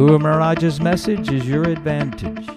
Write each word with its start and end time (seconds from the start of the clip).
Guru 0.00 0.18
Maharaj's 0.18 0.80
message 0.80 1.30
is 1.30 1.46
your 1.46 1.64
advantage. 1.64 2.48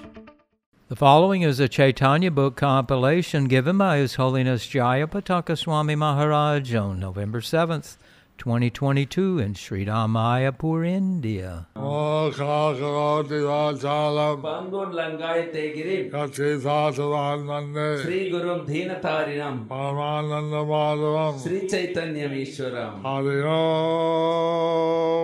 The 0.87 0.95
following 0.95 1.41
is 1.41 1.59
a 1.59 1.67
Chaitanya 1.67 2.31
book 2.31 2.55
compilation 2.55 3.49
given 3.49 3.77
by 3.77 3.97
His 3.97 4.15
Holiness 4.15 4.65
Jayapataka 4.65 5.57
Swami 5.57 5.95
Maharaj 5.95 6.73
on 6.73 7.01
November 7.01 7.41
7th, 7.41 7.97
2022 8.37 9.39
in 9.39 9.55
Sri 9.55 9.85
Ramayapur, 9.85 10.87
India. 10.87 11.67
Karoti 11.75 13.41
Vachalam 13.43 14.41
Bangun 14.41 14.93
Langai 14.93 15.51
Tegirim, 15.53 16.09
Kachitasaranande 16.11 18.03
Sri 18.03 18.31
Gurum 18.31 18.65
Dhinatarinam, 18.65 19.67
Paramananda 19.67 20.65
Madhavam 20.65 21.37
Sri 21.41 21.67
Chaitanya 21.67 22.29
Ishwaram. 22.29 23.01
Hari 23.01 23.43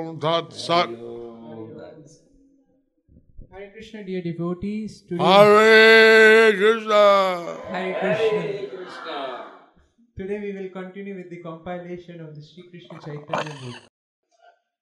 Om 0.09 0.20
Tat 0.20 0.52
Sat 0.54 0.90
Hare 0.90 1.09
Krishna, 3.80 4.04
dear 4.04 4.22
devotees. 4.22 5.04
Today, 5.04 5.24
Hare 5.24 6.53
Krishna 6.53 7.58
Hare 7.72 8.67
Krishna. 8.72 9.45
Today 10.17 10.40
we 10.42 10.52
will 10.52 10.70
continue 10.70 11.16
with 11.16 11.30
the 11.30 11.38
compilation 11.38 12.20
of 12.20 12.36
the 12.36 12.42
Sri 12.42 12.64
Krishna 12.70 13.00
Chaitanya 13.00 13.56
book. 13.62 13.76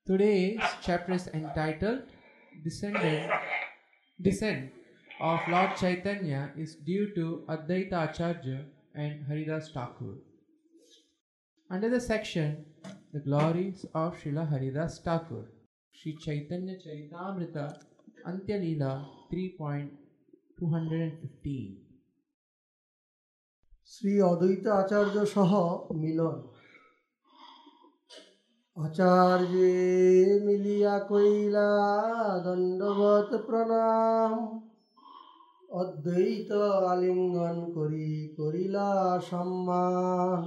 Today's 0.07 0.59
chapter 0.81 1.13
is 1.13 1.27
entitled 1.27 2.05
Descendant, 2.63 3.31
Descent 4.19 4.71
of 5.21 5.41
Lord 5.47 5.75
Chaitanya 5.77 6.51
is 6.57 6.73
due 6.77 7.13
to 7.13 7.43
Advaita 7.49 8.09
Acharya 8.09 8.65
and 8.95 9.27
Haridas 9.27 9.69
Thakur. 9.75 10.15
Under 11.69 11.91
the 11.91 12.01
section 12.01 12.65
The 13.13 13.19
Glories 13.19 13.85
of 13.93 14.17
Srila 14.17 14.49
Haridas 14.49 14.97
Thakur, 15.05 15.45
Sri 15.93 16.17
Chaitanya 16.17 16.77
Charitamrita 16.83 17.77
Antya 18.25 18.57
Leela 18.57 19.05
3.215 19.29 21.85
Shri 23.91 24.13
অদ্বৈত 24.31 24.65
আচার্য 24.81 25.15
সহ 25.35 25.51
মিলন 26.01 26.37
আচার্য 28.77 29.53
মিলিয়া 30.47 30.95
কইলা 31.09 31.71
দণ্ডবত 32.45 33.31
প্রণাম 33.47 34.33
অদ্বৈত 35.81 36.51
আলিঙ্গন 36.91 37.57
করি 37.77 38.11
করিলা 38.39 38.89
সম্মান 39.29 40.43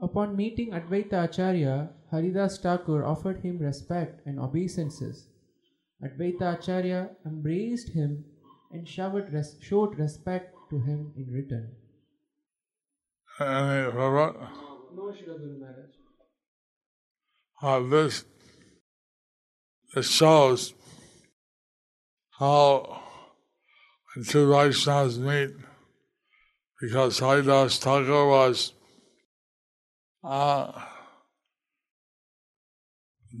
Upon 0.00 0.34
meeting 0.34 0.72
Advaita 0.72 1.26
Acharya, 1.26 1.90
Haridas 2.10 2.58
Thakur 2.58 3.04
offered 3.04 3.44
him 3.44 3.60
respect 3.60 4.26
and 4.26 4.40
obeisances. 4.40 5.28
Advaita 6.04 6.58
Acharya 6.58 7.10
embraced 7.24 7.90
him 7.90 8.24
and 8.72 8.88
showered 8.88 9.32
res- 9.32 9.56
showed 9.60 9.98
respect 9.98 10.54
to 10.70 10.80
him 10.80 11.12
in 11.16 11.32
return. 11.32 11.70
Any 13.40 13.90
favorite? 13.90 14.34
No, 14.94 15.02
Srila 15.02 15.38
Guru 15.38 15.58
Maharaj. 15.60 15.90
Uh, 17.62 17.80
this 17.88 18.24
this 19.94 20.10
shows 20.10 20.74
how 22.38 23.00
when 24.14 24.24
two 24.24 24.46
Vaishnavas 24.48 25.18
meet, 25.18 25.50
because 26.80 27.20
Haridas 27.20 27.78
Thakur 27.78 28.26
was 28.26 28.72
uh, 30.24 30.72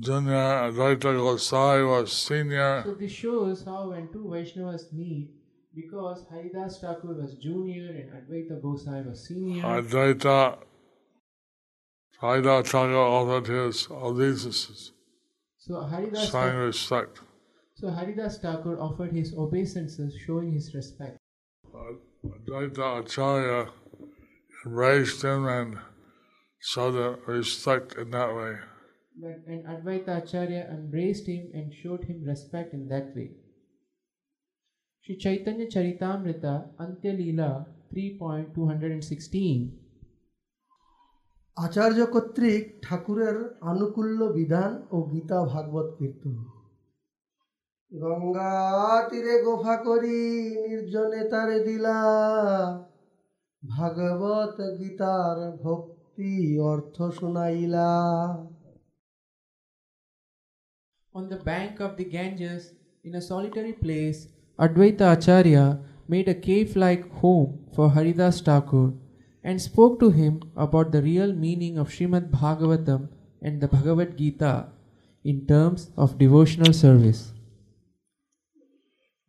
junior, 0.00 0.70
Advaita 0.70 1.12
Gosai 1.16 1.86
was 1.88 2.12
senior, 2.12 2.82
So 2.84 2.94
this 2.94 3.12
shows 3.12 3.64
how 3.64 3.90
when 3.90 4.08
two 4.12 4.24
Vaishnavas 4.24 4.92
meet, 4.92 5.30
because 5.74 6.24
Haridas 6.30 6.78
Thakur 6.80 7.14
was 7.14 7.34
junior 7.36 7.90
and 7.90 8.10
Advaita 8.12 8.60
Gosai 8.62 9.06
was 9.08 9.26
senior, 9.26 9.62
Advaita 9.64 10.58
Haridas 12.20 12.70
Thakur 12.70 12.96
offered 12.96 13.46
his 13.46 13.88
obeisances, 13.90 14.92
so 15.58 15.80
Haridas 15.82 16.30
showing 16.30 16.44
Thakur, 16.52 16.66
respect. 16.66 17.20
so 17.74 17.90
Haridas 17.90 18.38
Thakur 18.38 18.80
offered 18.80 19.12
his 19.12 19.34
obeisances, 19.34 20.14
showing 20.26 20.52
his 20.52 20.74
respect. 20.74 21.18
Advaita 22.24 23.00
Acharya 23.00 23.70
embraced 24.64 25.22
him 25.24 25.46
and 25.46 25.78
showed 26.60 27.18
respect 27.26 27.94
in 27.96 28.10
that 28.12 28.34
way. 28.34 28.56
But 29.14 29.42
and 29.46 29.64
Advaita 29.64 30.22
Acharya 30.22 30.68
embraced 30.70 31.26
him 31.26 31.50
and 31.54 31.72
showed 31.72 32.04
him 32.04 32.24
respect 32.24 32.72
in 32.72 32.88
that 32.88 33.14
way. 33.14 33.30
Sri 35.04 35.16
Chaitanya 35.16 35.66
Charitamrita 35.66 36.70
Antya 36.78 37.12
Leela 37.12 37.66
3.216 37.92 39.82
আচার্য 41.56 41.98
কর্তৃক 42.14 42.62
ঠাকুরের 42.84 43.36
আনুকূল্য 43.70 44.20
বিধান 44.36 44.72
ও 44.94 44.96
গীতা 45.12 45.38
ভাগবত 45.52 45.88
কীর্তন 45.98 46.36
গঙ্গা 47.92 48.52
তীরে 49.08 49.36
গোফা 49.44 49.74
করি 49.86 50.20
নির্জনে 50.64 51.22
তারে 51.32 51.58
দিলা 51.66 51.98
ভাগবত 53.62 54.56
গীতার 54.78 55.38
ভক্তি 55.64 56.32
অর্থ 56.70 56.96
শুনাইলা 57.18 57.90
On 61.14 61.28
the 61.28 61.36
bank 61.36 61.78
of 61.80 61.98
the 61.98 62.04
Ganges, 62.04 62.72
in 63.04 63.14
a 63.14 63.20
solitary 63.20 63.74
place, 63.74 64.28
Advaita 64.58 65.12
Acharya 65.12 65.78
made 66.08 66.26
a 66.26 66.34
cave 66.34 66.74
like 66.74 67.10
home 67.16 67.66
for 67.74 67.90
Haridas 67.90 68.40
Thakur 68.40 68.94
and 69.44 69.60
spoke 69.60 70.00
to 70.00 70.10
him 70.10 70.40
about 70.56 70.90
the 70.90 71.02
real 71.02 71.34
meaning 71.34 71.76
of 71.76 71.90
Srimad 71.90 72.30
Bhagavatam 72.30 73.08
and 73.42 73.60
the 73.60 73.68
Bhagavad 73.68 74.16
Gita 74.16 74.68
in 75.22 75.46
terms 75.46 75.90
of 75.98 76.16
devotional 76.16 76.72
service. 76.72 77.32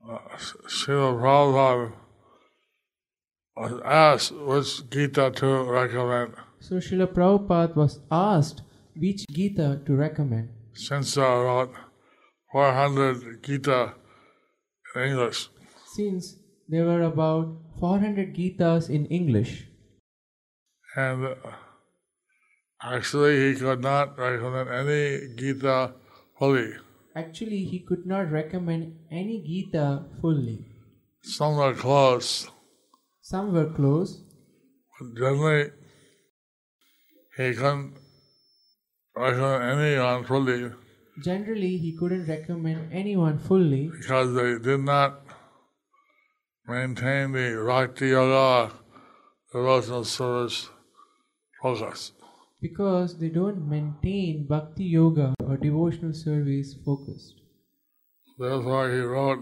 Uh, 0.08 0.20
Srila 0.38 1.20
Prabhupada 1.20 1.94
was 3.58 3.82
asked 3.84 4.32
which 4.32 4.90
Gita 4.90 5.32
to 5.36 5.64
recommend, 5.64 6.36
So 6.62 6.76
Srila 6.78 7.08
Prabhupada 7.08 7.76
was 7.76 8.00
asked 8.10 8.62
which 8.96 9.26
Gita 9.28 9.82
to 9.86 9.96
recommend. 9.96 10.50
Since 10.74 11.16
about 11.18 11.72
400 12.52 13.44
Gita 13.44 13.96
in 14.96 15.02
English. 15.02 15.50
Since 15.96 16.36
there 16.68 16.86
were 16.86 17.02
about 17.04 17.56
400 17.80 18.34
Gitas 18.36 18.90
in 18.90 19.06
English, 19.08 19.68
And 20.96 21.26
uh, 21.26 21.36
actually, 22.84 23.54
he 23.54 23.60
could 23.60 23.82
not 23.82 24.18
recommend 24.18 24.70
any 24.70 25.36
Gita 25.36 25.94
fully. 26.38 26.74
actually 27.16 27.64
he 27.66 27.80
could 27.80 28.06
not 28.06 28.32
recommend 28.32 29.00
any 29.12 29.42
Gita 29.48 30.06
fully. 30.22 30.66
Some 31.24 31.58
were 31.58 31.74
close, 31.74 32.50
Some 33.22 33.54
were 33.54 33.70
close, 33.74 34.22
but 35.00 35.16
generally, 35.16 35.72
he 37.38 37.54
couldn't 37.54 37.98
anyone 39.18 40.24
fully 40.26 40.72
Generally, 41.24 41.78
he 41.78 41.96
couldn't 41.98 42.26
recommend 42.28 42.92
anyone 42.92 43.38
fully 43.38 43.92
because 43.96 44.34
they 44.34 44.58
did 44.58 44.80
not 44.80 45.22
maintain 46.68 47.34
the 47.34 47.64
Bhakti 47.68 48.08
Yoga 48.08 48.72
devotional 49.54 50.04
service 50.04 50.70
focus. 51.62 52.12
because 52.60 53.20
they 53.20 53.30
don't 53.30 53.70
maintain 53.70 54.48
bhakti 54.48 54.86
yoga 54.86 55.36
or 55.46 55.58
devotional 55.58 56.14
service 56.14 56.74
focused. 56.86 57.42
Therefore, 58.40 58.90
he 58.90 59.02
wrote 59.02 59.42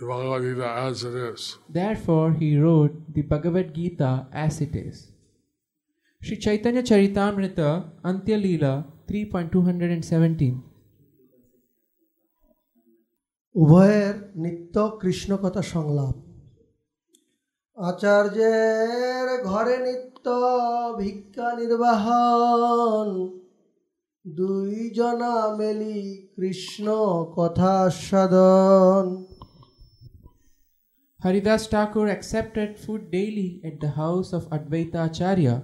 the 0.00 0.06
Bhagavad 0.06 0.42
Gita 0.42 0.68
as 0.86 1.04
it 1.04 1.14
is. 1.14 1.58
Therefore, 1.68 2.32
he 2.32 2.58
wrote 2.58 3.14
the 3.14 3.22
Bhagavad 3.22 3.72
Gita 3.74 4.26
as 4.32 4.60
it 4.60 4.74
is. 4.74 5.10
Sri 6.22 6.36
Chaitanya 6.36 6.82
Charitamrita 6.82 7.68
Antya 8.04 8.36
Leela 8.36 8.72
3.217 9.08 10.48
উভয়ের 13.54 14.14
নিত্য 14.42 14.76
কৃষ্ণকথা 15.00 15.62
সংলাপ 15.72 16.16
আচার্যের 17.78 19.28
ঘরে 19.50 19.76
নিত্য 19.86 20.26
ভিক্ষা 21.00 21.48
নির্বাহন 21.60 23.08
দুইজনা 24.24 25.34
মেলি 25.58 26.00
কৃষ্ণ 26.36 26.86
কথা 27.36 27.72
আস্বাদন 27.88 29.06
Haridas 31.20 31.62
Thakur 31.72 32.06
accepted 32.08 32.70
food 32.82 33.02
daily 33.10 33.50
at 33.68 33.74
the 33.82 33.92
house 34.00 34.30
of 34.32 34.42
Advaita 34.56 34.98
Acharya. 35.08 35.56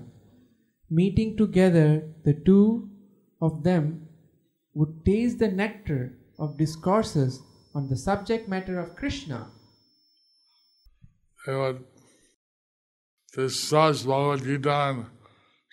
Meeting 0.90 1.36
together, 1.36 2.02
the 2.24 2.34
two 2.34 2.90
of 3.40 3.62
them 3.64 4.08
would 4.74 5.04
taste 5.04 5.38
the 5.38 5.48
nectar 5.48 6.18
of 6.38 6.58
discourses 6.58 7.40
on 7.74 7.88
the 7.88 7.96
subject 7.96 8.48
matter 8.48 8.78
of 8.78 8.96
Krishna. 8.96 9.48
They 11.46 11.54
would 11.54 11.84
discuss 13.34 14.02
Bhagavad 14.02 14.44
Gita 14.44 14.78
and 14.78 15.06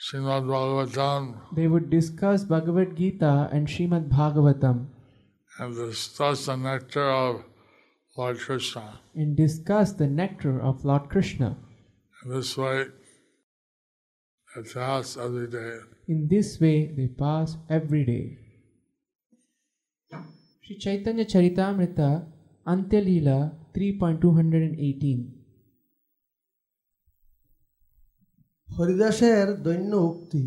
Srimad 0.01 0.45
Bhagavatam 0.45 1.55
They 1.55 1.67
would 1.67 1.89
discuss 1.89 2.43
Bhagavad 2.43 2.95
Gita 2.95 3.49
and 3.51 3.67
Srimad 3.67 4.09
Bhagavatam 4.09 4.87
and 5.59 5.75
discuss 5.75 6.45
the 6.45 6.57
nectar 6.57 7.09
of 7.09 7.43
Lord 8.17 8.39
Krishna. 8.39 8.99
and 9.15 9.37
discuss 9.37 9.93
the 9.93 10.07
nectar 10.07 10.61
of 10.61 10.83
Lord 10.83 11.09
Krishna. 11.09 11.57
In 12.25 12.31
this 12.31 12.57
way, 12.57 12.85
lasts 14.55 15.17
every 15.17 15.47
day. 15.47 15.79
In 16.07 16.27
this 16.27 16.59
way, 16.59 16.87
they 16.87 17.07
pass 17.07 17.57
every 17.69 18.05
day. 18.05 18.37
Sri 20.63 20.77
Chaitanya 20.77 21.25
Charitamrita 21.25 22.25
Antya 22.67 23.01
Leela 23.01 23.51
3.218 23.73 25.41
হরিদাসের 28.67 29.47
দৈন্য 29.65 29.93
উক্তি 30.09 30.43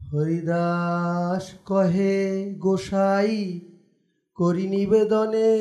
হরিদাস 0.00 1.44
কহে 1.68 2.16
গোসাই 2.64 3.32
করি 4.38 4.66
নিবেদনে 4.74 5.52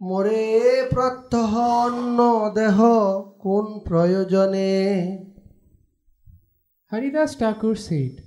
মোরে 0.00 0.44
প্রত্যহ 0.92 1.52
অন্ন 1.84 2.18
দেহ 2.58 2.76
কোন 3.44 3.66
প্রয়োজনে 3.88 4.72
Haridas 6.92 7.36
Thakur 7.36 7.74
said, 7.74 8.22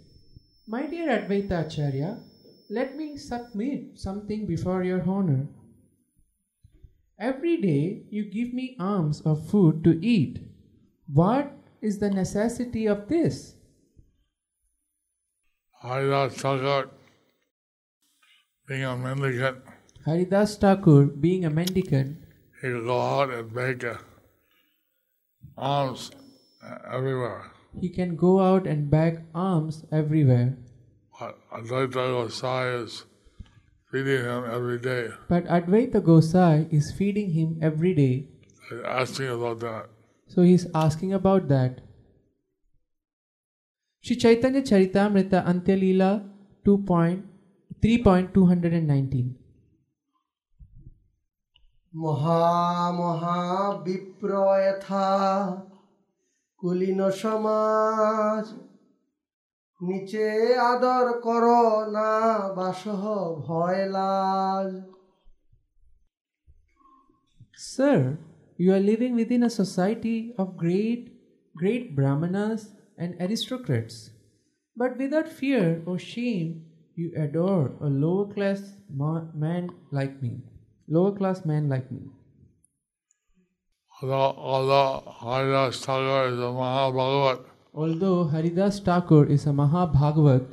My 0.66 0.88
dear 0.88 1.08
Advaita 1.10 1.68
Acharya, 1.68 2.18
let 2.68 2.98
me 2.98 3.16
submit 3.16 4.00
something 4.00 4.48
before 4.48 4.84
your 4.84 5.08
honor. 5.08 5.48
Every 7.20 7.58
day 7.62 8.08
you 8.10 8.26
give 8.26 8.56
me 8.56 8.76
alms 8.80 9.22
of 9.22 9.48
food 9.48 9.84
to 9.84 10.04
eat. 10.04 10.40
What 11.06 11.54
is 11.80 12.00
the 12.00 12.10
necessity 12.10 12.88
of 12.88 13.08
this? 13.08 13.54
Haridas 15.84 16.34
Thakur, 16.42 16.90
being 18.68 18.84
a 18.84 18.98
mendicant, 18.98 19.58
Haridas 20.06 20.58
Thakur, 20.58 21.06
being 21.06 21.46
a 21.46 21.52
mendicant, 21.52 22.18
he 22.64 22.70
would 22.70 22.86
go 22.86 23.00
out 23.00 23.30
and 23.30 23.54
beg 23.54 23.86
alms 25.56 26.10
everywhere. 26.92 27.52
he 27.81 27.89
can 27.89 28.17
go 28.17 28.41
out 28.41 28.67
and 28.67 28.91
beg 28.91 29.21
alms 29.35 29.85
everywhere. 29.93 30.57
But 31.19 31.39
Advaita 31.53 32.07
Gosai 32.17 32.85
is 32.85 33.05
feeding 33.91 34.25
him 34.25 34.45
every 34.59 34.79
day. 34.79 35.09
But 35.29 35.45
Advaita 35.47 36.01
Gosai 36.01 36.69
is 36.73 36.93
feeding 36.93 37.31
him 37.33 37.59
every 37.61 37.95
day, 37.95 38.29
He's 38.71 38.81
asking 38.85 39.29
about 39.29 39.61
that. 39.61 39.89
so 40.33 40.43
he 40.43 40.55
is 40.55 40.69
asking 40.75 41.13
about 41.13 41.49
that. 41.49 41.81
Sri 44.03 44.17
Chaitanya 44.17 44.63
Charitamrita 44.63 45.45
Antya 45.53 45.77
Leela 45.83 46.11
3.219 46.65 49.35
মহা 52.03 52.43
মহা 53.01 53.39
বিপ্র 53.85 54.31
যথা 54.67 55.07
কুলীন 56.66 57.02
সমাজ 57.22 58.46
নিচে 59.88 60.28
আদর 60.72 61.08
কর 61.26 61.44
না 61.96 62.12
বাসহ 62.58 63.02
ভয় 63.48 63.82
লাজ 63.96 64.70
Sir, 67.74 67.98
you 68.62 68.70
are 68.76 68.84
living 68.92 69.14
within 69.22 69.42
a 69.50 69.56
society 69.62 70.20
of 70.42 70.48
great, 70.64 71.02
great 71.62 71.86
brahmanas 71.98 72.62
and 73.02 73.12
aristocrats. 73.26 73.96
But 74.82 74.92
without 75.02 75.36
fear 75.40 75.66
or 75.90 75.98
shame, 76.14 76.50
you 77.00 77.08
adore 77.26 77.68
a 77.88 77.90
lower 78.04 78.28
class 78.34 78.60
ma- 79.00 79.30
man 79.44 79.64
like 79.98 80.16
me. 80.24 80.34
Lower 80.96 81.14
class 81.20 81.40
man 81.52 81.64
like 81.74 81.88
me. 81.98 82.04
Although, 84.03 84.35
although 84.53 84.91
Haridas 85.21 85.85
Thakur 85.85 86.29
is 86.33 86.39
a 86.39 86.53
Mahabhagavat, 86.61 87.41
Although 87.75 88.25
Haridas 88.25 88.81
Thakur 88.81 89.25
is 89.27 89.47
a 89.47 89.53
Mahabhagavat, 89.53 90.45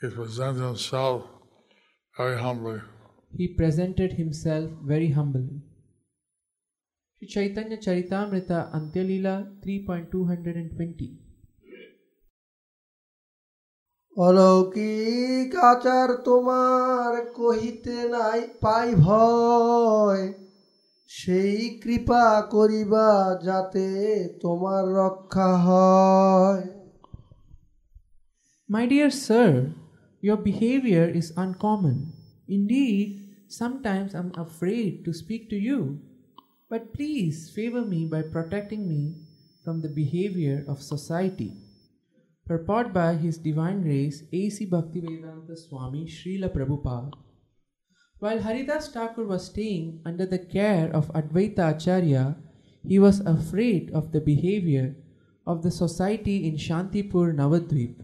he 0.00 0.08
presents 0.08 0.60
himself 0.60 1.22
very 2.18 2.38
humbly. 2.38 2.78
he 3.32 3.46
presented 3.56 4.12
himself 4.12 4.70
very 4.84 5.10
humbly. 5.10 5.48
Sri 7.18 7.28
Chaitanya 7.28 7.76
Charitamrita 7.76 8.58
Antyalila 8.76 9.34
3.220 9.64 11.08
অলৌকিক 14.16 15.50
আচার 15.70 16.08
তোমার 16.28 17.12
কহিতে 17.38 17.96
নাই 18.14 18.40
পাই 18.62 18.88
ভয় 19.06 20.24
সেই 21.18 21.60
কৃপা 21.82 22.24
করিবা 22.54 23.08
যাতে 23.46 23.86
তোমার 24.42 24.82
রক্ষা 25.00 25.50
হয় 25.66 26.64
My 28.74 28.84
dear 28.92 29.10
sir, 29.26 29.48
your 30.26 30.38
behavior 30.50 31.06
is 31.20 31.28
uncommon. 31.44 31.98
Indeed, 32.56 33.08
sometimes 33.60 34.10
I'm 34.18 34.32
afraid 34.46 34.90
to 35.06 35.10
speak 35.22 35.42
to 35.52 35.58
you. 35.68 35.80
But 36.70 36.82
please 36.96 37.38
favor 37.56 37.84
me 37.92 38.00
by 38.14 38.22
protecting 38.34 38.82
me 38.92 39.02
from 39.64 39.76
the 39.80 39.92
behavior 40.02 40.58
of 40.72 40.88
society. 40.94 41.52
Purport 42.46 42.86
by 42.92 43.10
His 43.24 43.36
Divine 43.38 43.80
Grace 43.86 44.18
A.C. 44.32 44.56
Bhaktivedanta 44.66 45.54
Swami 45.64 46.02
Srila 46.06 46.48
Prabhupada. 46.56 47.10
while 48.19 48.39
Haridas 48.39 48.87
Thakur 48.87 49.25
was 49.25 49.47
staying 49.47 50.01
under 50.05 50.25
the 50.25 50.39
care 50.39 50.89
of 50.95 51.11
Advaita 51.13 51.75
Acharya, 51.75 52.37
he 52.87 52.97
was 52.97 53.19
afraid 53.19 53.91
of 53.91 54.11
the 54.11 54.21
behavior 54.21 54.95
of 55.45 55.63
the 55.63 55.71
society 55.71 56.47
in 56.47 56.55
Shantipur 56.55 57.35
Navadvip, 57.35 58.03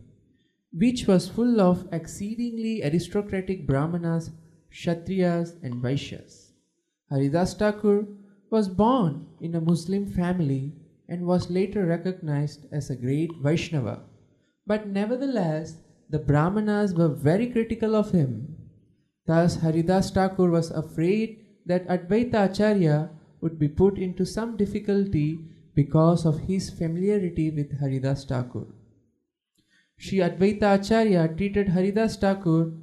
which 0.73 1.07
was 1.07 1.29
full 1.29 1.61
of 1.61 1.87
exceedingly 1.93 2.83
aristocratic 2.83 3.65
Brahmanas, 3.65 4.31
Kshatriyas, 4.71 5.61
and 5.63 5.81
Vaishyas. 5.81 6.51
Haridas 7.09 7.53
Thakur 7.53 8.05
was 8.49 8.67
born 8.67 9.27
in 9.39 9.55
a 9.55 9.61
Muslim 9.61 10.05
family 10.05 10.73
and 11.07 11.25
was 11.25 11.49
later 11.49 11.85
recognized 11.85 12.65
as 12.71 12.89
a 12.89 12.95
great 12.95 13.31
Vaishnava. 13.41 14.03
But 14.67 14.87
nevertheless, 14.87 15.77
the 16.09 16.19
Brahmanas 16.19 16.93
were 16.93 17.07
very 17.07 17.47
critical 17.47 17.95
of 17.95 18.11
him. 18.11 18.50
Thus, 19.31 19.55
Haridas 19.61 20.11
Thakur 20.11 20.51
was 20.51 20.71
afraid 20.71 21.45
that 21.65 21.87
Advaita 21.87 22.49
Acharya 22.49 23.11
would 23.39 23.57
be 23.57 23.69
put 23.69 23.97
into 23.97 24.25
some 24.25 24.57
difficulty 24.57 25.39
because 25.73 26.25
of 26.25 26.39
his 26.47 26.69
familiarity 26.69 27.49
with 27.49 27.79
Haridas 27.79 28.25
Thakur. 28.25 28.65
Sri 29.97 30.17
Advaita 30.17 30.73
Acharya 30.77 31.29
treated 31.37 31.69
Haridas 31.69 32.17
Thakur 32.17 32.73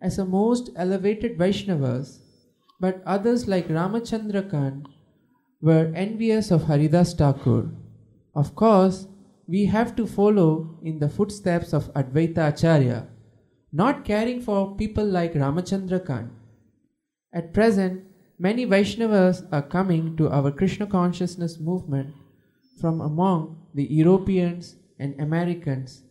as 0.00 0.18
a 0.18 0.24
most 0.24 0.70
elevated 0.76 1.36
Vaishnavas, 1.36 2.20
but 2.80 3.02
others 3.04 3.46
like 3.46 3.68
Ramachandra 3.68 4.48
Khan 4.50 4.86
were 5.60 5.92
envious 5.94 6.50
of 6.50 6.64
Haridas 6.64 7.12
Thakur. 7.12 7.70
Of 8.34 8.54
course, 8.54 9.08
we 9.46 9.66
have 9.66 9.94
to 9.96 10.06
follow 10.06 10.78
in 10.82 11.00
the 11.00 11.10
footsteps 11.10 11.74
of 11.74 11.92
Advaita 11.92 12.48
Acharya, 12.48 13.08
not 13.72 14.04
caring 14.04 14.40
for 14.40 14.74
people 14.76 15.04
like 15.04 15.34
Ramachandra 15.34 16.04
Khan. 16.04 16.30
At 17.32 17.52
present, 17.52 18.04
many 18.38 18.64
Vaishnavas 18.64 19.46
are 19.52 19.62
coming 19.62 20.16
to 20.16 20.30
our 20.30 20.50
Krishna 20.50 20.86
consciousness 20.86 21.58
movement 21.58 22.14
from 22.80 23.00
among 23.00 23.66
the 23.74 23.84
Europeans 23.84 24.76
and 24.98 25.20
Americans. 25.20 26.02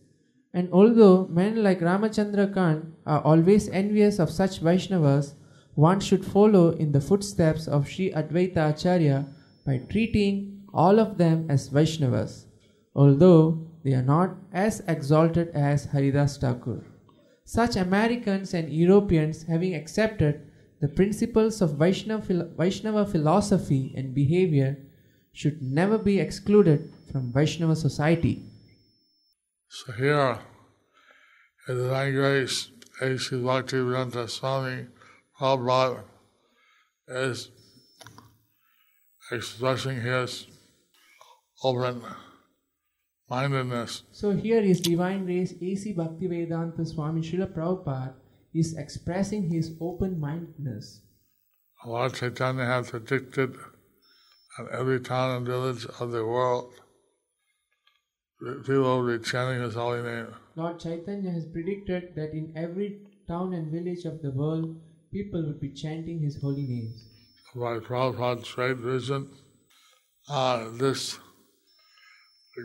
And 0.54 0.70
although 0.72 1.28
men 1.28 1.64
like 1.64 1.80
Ramachandra 1.80 2.54
Khan 2.54 2.94
are 3.06 3.22
always 3.22 3.70
envious 3.70 4.20
of 4.20 4.30
such 4.30 4.62
Vaishnavas 4.62 5.34
one 5.74 6.00
should 6.00 6.26
follow 6.26 6.72
in 6.72 6.92
the 6.92 7.02
footsteps 7.02 7.68
of 7.68 7.88
Sri 7.88 8.12
Advaita 8.12 8.72
Acharya 8.72 9.28
by 9.66 9.78
treating 9.78 10.64
all 10.74 11.00
of 11.00 11.18
them 11.18 11.46
as 11.50 11.70
Vaishnavas, 11.70 12.46
although 12.96 13.68
they 13.84 13.94
are 13.94 14.02
not 14.02 14.36
as 14.52 14.82
exalted 14.88 15.50
as 15.50 15.86
Haridas 15.86 16.38
Thakur. 16.38 16.84
Such 17.48 17.78
Americans 17.78 18.54
and 18.54 18.74
Europeans, 18.74 19.44
having 19.44 19.74
accepted 19.74 20.52
the 20.82 20.90
principles 20.90 21.62
of 21.62 21.78
Vaishnava, 21.78 22.22
phil- 22.22 22.52
Vaishnava 22.58 23.06
philosophy 23.06 23.94
and 23.96 24.14
behavior, 24.14 24.76
should 25.32 25.62
never 25.62 25.98
be 25.98 26.20
excluded 26.20 26.92
from 27.10 27.32
Vaishnava 27.32 27.78
society. 27.78 28.44
So 29.70 29.94
here, 29.94 30.40
in 31.70 31.78
the 31.78 31.84
Divine 31.84 32.14
Grace, 32.16 32.70
A.C. 33.02 33.38
Bhaktivedanta 33.38 34.30
Swami 34.30 34.88
Prabhupada 35.40 36.04
is 37.08 37.50
expressing 39.32 40.02
his 40.02 40.48
open 41.64 42.04
mindedness 43.30 44.04
So 44.12 44.32
here 44.32 44.62
is 44.62 44.80
Divine 44.82 45.26
Grace 45.26 45.54
A.C. 45.62 45.94
Bhaktivedanta 45.94 46.88
Swami 46.88 47.22
Srila 47.22 47.54
Prabhupada 47.54 48.14
is 48.54 48.78
expressing 48.78 49.50
his 49.50 49.76
open-mindedness. 49.82 51.02
Lord 51.86 52.14
Chaitanya 52.16 52.66
has 52.66 52.90
predicted 52.90 53.56
that 54.58 54.70
every 54.72 55.00
town 55.00 55.38
and 55.38 55.46
village 55.46 55.86
of 56.00 56.12
the 56.12 56.26
world, 56.26 56.74
people 58.66 59.04
will 59.04 59.18
be 59.18 59.24
chanting 59.24 59.62
his 59.62 59.76
holy 59.76 60.02
name. 60.02 60.34
Lord 60.56 60.80
Chaitanya 60.80 61.32
has 61.32 61.46
predicted 61.46 62.16
that 62.16 62.32
in 62.32 62.54
every 62.56 63.02
town 63.28 63.54
and 63.54 63.72
village 63.72 64.06
of 64.06 64.22
the 64.22 64.32
world, 64.32 64.80
people 65.12 65.46
would 65.46 65.60
be 65.60 65.72
chanting 65.72 66.22
his 66.22 66.42
holy 66.42 66.64
names. 66.64 67.06
By 67.56 67.80
Prabhupada's 67.80 68.52
great 68.52 68.78
vision, 68.78 69.30
uh, 70.30 70.70
this 70.72 71.20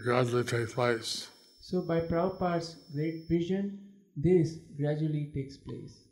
gradually 0.03 0.43
takes 0.43 0.73
place. 0.73 1.29
So 1.61 1.81
by 1.81 2.01
Prabhupada's 2.01 2.77
great 2.93 3.27
vision, 3.27 3.79
this 4.15 4.57
gradually 4.77 5.31
takes 5.33 5.57
place. 5.57 6.07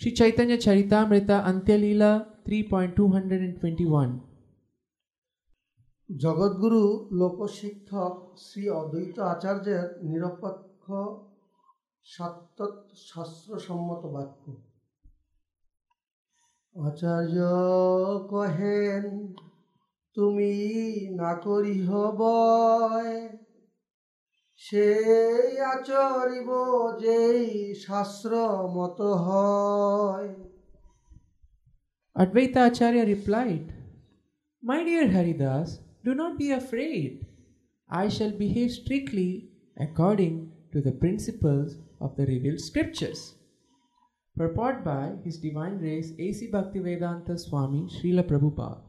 Sri 0.00 0.12
Chaitanya 0.12 0.58
Charitamrita 0.58 1.44
Antyalila 1.44 2.26
3.221 2.44 4.20
জগৎগুরু 6.10 6.82
লোকশিক্ষক 7.20 8.14
শ্রী 8.44 8.62
অদ্বৈত 8.80 9.16
আচার্যের 9.32 9.86
নিরপেক্ষ 10.10 10.84
সত্য 12.06 12.58
শাস্ত্রসম্মত 13.08 14.02
বাক্য 14.14 14.44
আচার্য 16.76 17.36
কহেন 18.32 19.04
তুমি 20.16 20.54
না 21.20 21.32
করিহ 21.46 21.88
বয় 22.20 23.14
সেই 24.66 25.50
আচরিব 25.74 26.48
যেই 27.02 27.42
শাস্ত্র 27.86 28.32
মত 28.76 28.98
হয় 29.26 30.32
Advaita 32.22 32.60
Acharya 32.68 33.04
replied, 33.06 33.72
My 34.62 34.84
dear 34.84 35.08
Haridas, 35.08 35.70
do 36.04 36.14
not 36.14 36.38
be 36.38 36.48
afraid. 36.52 37.12
I 37.88 38.08
shall 38.08 38.32
behave 38.44 38.70
strictly 38.70 39.30
according 39.78 40.34
to 40.72 40.78
the 40.82 40.92
principles 40.92 41.70
of 42.00 42.10
the 42.16 42.26
revealed 42.26 42.60
scriptures. 42.60 43.20
Purport 44.36 44.84
by 44.84 45.04
His 45.24 45.38
Divine 45.38 45.78
Grace 45.78 46.12
A.C. 46.18 46.50
Bhaktivedanta 46.50 47.34
Swami 47.38 47.82
Srila 47.94 48.24
Prabhupada. 48.30 48.85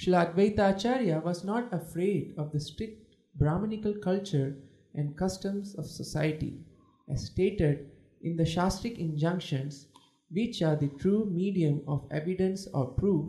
Srila 0.00 0.32
Advaita 0.32 0.74
Acharya 0.74 1.20
was 1.22 1.44
not 1.44 1.70
afraid 1.74 2.32
of 2.38 2.52
the 2.52 2.60
strict 2.60 3.16
Brahmanical 3.34 3.92
culture 3.92 4.56
and 4.94 5.14
customs 5.14 5.74
of 5.74 5.84
society, 5.84 6.64
as 7.10 7.26
stated 7.26 7.90
in 8.22 8.34
the 8.34 8.44
Shastric 8.44 8.96
injunctions, 8.98 9.88
which 10.30 10.62
are 10.62 10.74
the 10.76 10.88
true 10.88 11.26
medium 11.26 11.82
of 11.86 12.06
evidence 12.10 12.66
or 12.72 12.86
proof. 12.86 13.26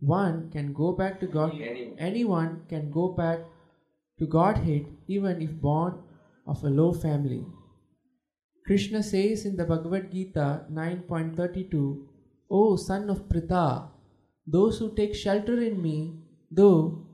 One 0.00 0.50
can 0.50 0.74
go 0.74 0.92
back 0.92 1.18
to 1.20 1.26
God. 1.26 1.58
Anyone 1.96 2.66
can 2.68 2.90
go 2.90 3.08
back 3.08 3.40
to 4.18 4.26
Godhead 4.26 4.84
even 5.06 5.40
if 5.40 5.58
born 5.62 5.94
of 6.46 6.62
a 6.62 6.68
low 6.68 6.92
family. 6.92 7.46
Krishna 8.66 9.02
says 9.02 9.46
in 9.46 9.56
the 9.56 9.64
Bhagavad 9.64 10.12
Gita 10.12 10.66
9.32, 10.70 12.06
O 12.50 12.76
son 12.76 13.08
of 13.08 13.28
Pritha, 13.30 13.88
those 14.46 14.78
who 14.78 14.94
take 14.94 15.14
shelter 15.14 15.60
in 15.60 15.80
me, 15.80 16.14
though 16.50 17.06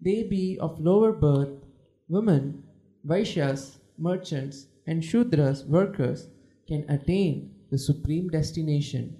they 0.00 0.24
be 0.24 0.58
of 0.58 0.80
lower 0.80 1.12
birth, 1.12 1.64
women, 2.08 2.64
Vaishyas, 3.06 3.78
merchants, 3.98 4.66
and 4.86 5.02
Shudras, 5.02 5.66
workers, 5.66 6.28
can 6.66 6.84
attain 6.88 7.54
the 7.70 7.78
supreme 7.78 8.28
destination. 8.28 9.16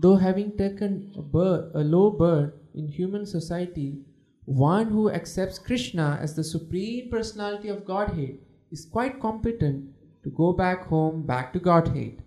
Though 0.00 0.16
having 0.16 0.56
taken 0.56 1.12
a, 1.16 1.22
birth, 1.22 1.74
a 1.74 1.80
low 1.80 2.10
birth 2.10 2.52
in 2.74 2.88
human 2.88 3.26
society, 3.26 4.00
one 4.44 4.88
who 4.90 5.10
accepts 5.10 5.58
Krishna 5.58 6.18
as 6.20 6.34
the 6.34 6.44
supreme 6.44 7.10
personality 7.10 7.68
of 7.68 7.84
Godhead 7.84 8.38
is 8.70 8.84
quite 8.84 9.20
competent 9.20 9.90
to 10.24 10.30
go 10.30 10.52
back 10.52 10.86
home, 10.86 11.22
back 11.26 11.52
to 11.52 11.60
Godhead. 11.60 12.22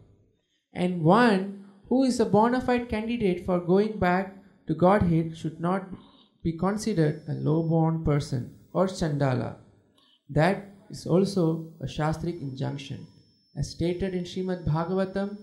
And 0.74 1.04
one 1.04 1.66
who 1.90 2.04
is 2.04 2.20
a 2.20 2.26
bona 2.26 2.62
fide 2.62 2.90
candidate 2.90 3.46
for 3.46 3.60
going 3.60 4.00
back 4.00 4.35
to 4.68 4.74
Godhead 4.76 5.38
should 5.38 5.60
not 5.60 5.90
be 6.44 6.54
considered 6.54 7.24
a 7.28 7.34
low 7.34 7.64
born 7.64 8.04
person 8.04 8.60
or 8.74 8.88
Chandala. 8.88 9.58
That 10.30 10.66
is 10.90 11.08
also 11.08 11.74
a 11.82 11.86
Shastric 11.86 12.42
injunction, 12.42 13.08
as 13.56 13.72
stated 13.72 14.14
in 14.14 14.24
Srimad 14.24 14.66
Bhagavatam 14.66 15.38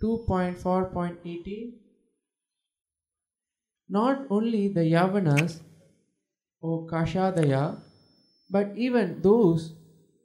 2.4.18. 0.00 1.74
Not 3.88 4.26
only 4.30 4.68
the 4.68 4.80
Yavanas 4.80 5.62
or 6.60 6.86
Kashadaya, 6.86 7.80
but 8.50 8.76
even 8.76 9.22
those 9.22 9.74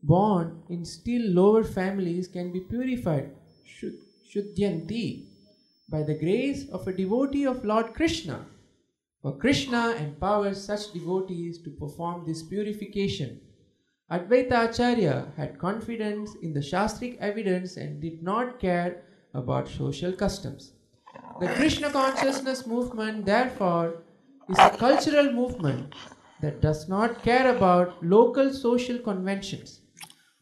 born 0.04 0.64
in 0.70 0.86
still 0.86 1.22
lower 1.32 1.64
families 1.64 2.28
can 2.28 2.52
be 2.52 2.62
purified, 2.62 3.36
shud- 3.66 4.00
Shuddhyanti, 4.30 5.29
by 5.90 6.04
the 6.04 6.14
grace 6.14 6.70
of 6.70 6.88
a 6.88 6.94
devotee 6.94 7.46
of 7.46 7.66
Lord 7.66 7.94
Krishna. 7.96 8.46
For 9.22 9.36
Krishna 9.36 9.96
empowers 10.00 10.64
such 10.64 10.94
devotees 10.94 11.62
to 11.64 11.72
perform 11.72 12.26
this 12.26 12.44
purification. 12.44 13.42
Advaita 14.12 14.70
Acharya 14.70 15.34
had 15.36 15.60
confidence 15.60 16.36
in 16.42 16.54
the 16.54 16.60
Shastric 16.60 17.18
evidence 17.20 17.78
and 17.78 18.00
did 18.00 18.22
not 18.24 18.60
care 18.60 19.04
about 19.34 19.68
social 19.68 20.14
customs. 20.14 20.74
The 21.40 21.48
Krishna 21.48 21.90
consciousness 21.90 22.66
movement, 22.68 23.26
therefore, 23.26 24.04
is 24.48 24.60
a 24.60 24.70
cultural 24.78 25.32
movement 25.32 25.94
that 26.42 26.62
does 26.62 26.88
not 26.88 27.22
care 27.24 27.56
about 27.56 28.04
local 28.04 28.54
social 28.54 29.00
conventions. 29.00 29.82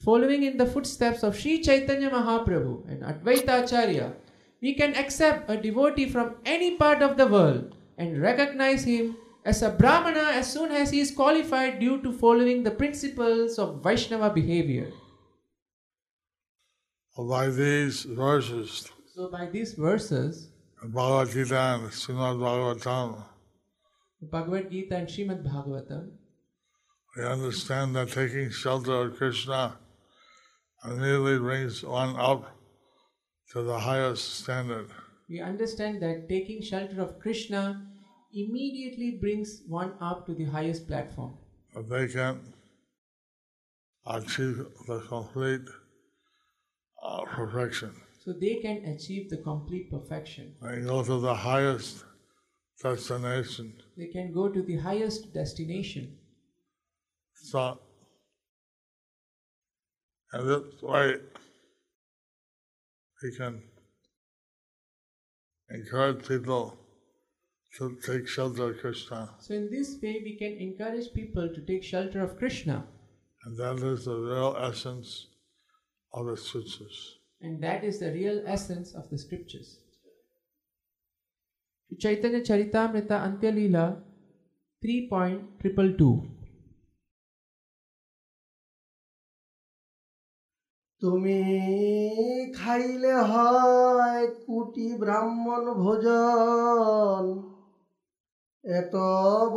Following 0.03 0.43
in 0.43 0.57
the 0.57 0.65
footsteps 0.65 1.23
of 1.23 1.37
Sri 1.37 1.61
Chaitanya 1.61 2.09
Mahaprabhu 2.09 2.87
and 2.89 3.01
Advaita 3.01 3.63
Acharya, 3.63 4.13
we 4.61 4.73
can 4.73 4.95
accept 4.95 5.49
a 5.49 5.57
devotee 5.57 6.09
from 6.09 6.35
any 6.45 6.75
part 6.77 7.01
of 7.01 7.17
the 7.17 7.27
world 7.27 7.75
and 7.97 8.21
recognize 8.21 8.83
him 8.83 9.17
as 9.45 9.61
a 9.61 9.69
Brahmana 9.69 10.31
as 10.33 10.51
soon 10.51 10.71
as 10.71 10.91
he 10.91 10.99
is 10.99 11.11
qualified 11.11 11.79
due 11.79 12.01
to 12.01 12.11
following 12.11 12.63
the 12.63 12.71
principles 12.71 13.57
of 13.59 13.83
Vaishnava 13.83 14.29
behavior. 14.29 14.91
By 17.17 17.49
these 17.49 18.03
verses, 18.03 18.89
So, 19.13 19.29
by 19.29 19.47
these 19.47 19.73
verses, 19.73 20.51
Bhagavad 20.83 21.29
Gita 21.33 21.59
and 21.59 21.91
Srimad 21.91 22.37
Bhagavatam, 22.37 23.25
Bhagavad 24.21 24.69
Gita 24.71 24.95
and 24.97 25.07
Srimad 25.07 25.43
Bhagavatam, 25.43 26.11
we 27.15 27.25
understand 27.25 27.95
that 27.95 28.09
taking 28.09 28.49
shelter 28.51 28.93
of 28.93 29.17
Krishna 29.17 29.79
immediately 30.85 31.39
brings 31.39 31.83
one 31.83 32.15
up 32.15 32.56
to 33.51 33.63
the 33.63 33.79
highest 33.79 34.39
standard. 34.41 34.89
we 35.29 35.39
understand 35.41 36.01
that 36.01 36.27
taking 36.29 36.61
shelter 36.61 37.01
of 37.01 37.19
Krishna 37.19 37.63
immediately 38.33 39.17
brings 39.21 39.61
one 39.67 39.93
up 40.01 40.25
to 40.25 40.33
the 40.33 40.45
highest 40.45 40.87
platform. 40.87 41.37
That 41.73 41.89
they 41.89 42.07
can 42.07 42.53
achieve 44.05 44.65
the 44.87 44.99
complete 45.07 45.67
uh, 47.03 47.23
perfection. 47.25 47.93
So 48.23 48.33
they 48.33 48.55
can 48.55 48.83
achieve 48.85 49.29
the 49.29 49.37
complete 49.37 49.89
perfection. 49.89 50.55
They 50.61 50.81
go 50.81 51.03
to 51.03 51.19
the 51.19 51.33
highest 51.33 52.03
destination. 52.81 53.73
They 53.95 54.07
can 54.07 54.33
go 54.33 54.49
to 54.49 54.61
the 54.61 54.77
highest 54.77 55.33
destination. 55.33 56.17
So, 57.33 57.79
and 60.33 60.49
this 60.49 60.81
way, 60.81 61.15
we 63.24 63.31
can 63.36 63.62
encourage 65.69 66.27
people 66.27 66.77
to 67.77 67.97
take 68.05 68.27
shelter 68.27 68.71
of 68.71 68.79
Krishna. 68.79 69.29
So, 69.39 69.53
in 69.53 69.69
this 69.71 69.97
way, 70.01 70.21
we 70.24 70.38
can 70.38 70.53
encourage 70.57 71.13
people 71.13 71.50
to 71.53 71.62
take 71.65 71.83
shelter 71.83 72.24
of 72.24 72.38
Krishna, 72.38 72.86
And 73.45 73.57
that 73.57 73.77
is 73.83 74.05
the 74.05 74.15
real 74.15 74.55
essence 74.59 75.27
of 76.13 76.25
the 76.27 76.38
scriptures. 76.38 77.15
and 77.41 77.62
that 77.63 77.83
is 77.83 78.00
the 78.00 78.12
real 78.12 78.41
essence 78.45 78.93
of 78.95 79.09
the 79.09 79.17
scriptures. 79.17 79.79
Chaitanya 82.00 82.41
Charitamrita 82.41 83.15
Antya 83.27 83.51
Leela 83.57 84.01
3.222 84.83 86.37
তুমি 91.01 91.39
খাইলে 92.59 93.15
হয় 93.31 94.23
কুটি 94.45 94.87
ব্রাহ্মণ 95.01 95.63
ভোজন 95.81 97.23
এত 98.63 98.95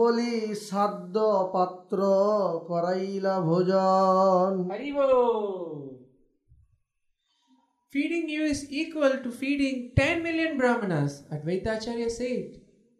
বলি 0.00 0.34
সাদ্য 0.68 1.16
পাত্র 1.54 1.98
করাইলা 2.68 3.34
ভোজন! 3.48 4.52
Feeding 7.92 8.26
you 8.34 8.42
is 8.44 8.60
equal 8.80 9.14
to 9.24 9.30
feeding 9.40 9.76
10 9.96 10.22
million 10.22 10.52
brahmanas, 10.60 11.12
Advaita 11.34 11.70
Acharya 11.76 12.10
said. 12.18 12.48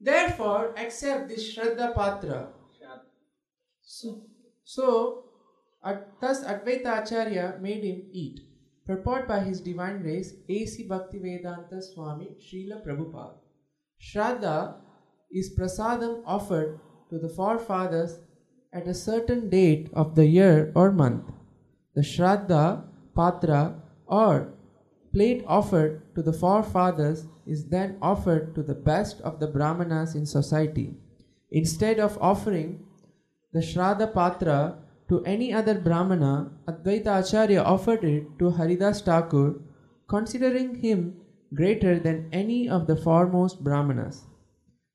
Therefore, 0.01 0.65
accept 0.77 1.29
this 1.29 1.43
Shraddha 1.51 1.95
Patra. 1.95 2.41
So, 3.83 4.09
so 4.65 4.87
Ad- 5.85 6.05
thus 6.21 6.45
Advaita 6.45 7.03
Acharya 7.03 7.59
made 7.61 7.85
him 7.85 8.03
eat. 8.13 8.41
Purport 8.87 9.29
by 9.29 9.41
His 9.41 9.61
Divine 9.61 10.03
Grace, 10.03 10.35
A.C. 10.49 10.89
Bhaktivedanta 10.89 11.83
Swami 11.83 12.37
Srila 12.41 12.85
Prabhupada. 12.85 13.35
Shraddha 14.01 14.77
is 15.31 15.55
prasadam 15.57 16.23
offered 16.27 16.81
to 17.09 17.19
the 17.19 17.29
forefathers 17.29 18.19
at 18.73 18.89
a 18.89 18.95
certain 18.95 19.49
date 19.49 19.91
of 19.93 20.15
the 20.15 20.27
year 20.27 20.73
or 20.75 20.91
month. 20.91 21.31
The 21.95 22.03
Shraddha, 22.03 22.85
Patra, 23.15 23.83
or 24.07 24.53
plate 25.13 25.45
offered 25.47 26.15
to 26.15 26.23
the 26.23 26.33
forefathers 26.33 27.27
is 27.47 27.69
then 27.69 27.97
offered 28.01 28.55
to 28.55 28.63
the 28.63 28.75
best 28.75 29.21
of 29.23 29.41
the 29.41 29.49
Brahmanas 29.49 30.15
in 30.15 30.27
society. 30.27 30.95
Instead 31.51 31.99
of 31.99 32.19
offering 32.21 32.85
the 33.53 33.61
Shraddha 33.61 34.13
Patra 34.13 34.79
to 35.11 35.25
any 35.25 35.53
other 35.53 35.75
Brahmana, 35.75 36.53
Advaita 36.69 37.19
Acharya 37.19 37.63
offered 37.63 38.05
it 38.05 38.39
to 38.39 38.51
Haridas 38.51 39.01
Thakur, 39.01 39.61
considering 40.09 40.77
him 40.77 41.17
greater 41.53 41.99
than 41.99 42.29
any 42.33 42.69
of 42.69 42.87
the 42.87 42.95
foremost 42.95 43.65
Brahmanas. 43.65 44.23